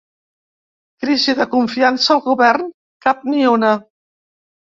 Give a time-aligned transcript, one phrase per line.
[1.03, 2.73] Crisi de confiança al govern,
[3.09, 3.71] cap ni una.